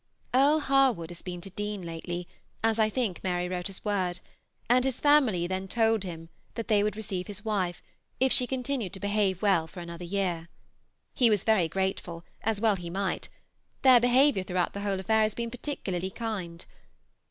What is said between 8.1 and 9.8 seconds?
if she continued to behave well for